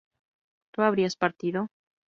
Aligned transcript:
¿tú 0.73 0.81
habrías 0.81 1.15
partido? 1.15 1.67